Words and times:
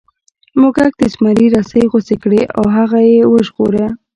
موږک 0.59 0.93
د 0.97 1.03
زمري 1.13 1.47
رسۍ 1.55 1.83
غوڅې 1.91 2.15
کړې 2.23 2.41
او 2.57 2.63
هغه 2.75 2.99
یې 3.11 3.19
وژغوره. 3.33 3.85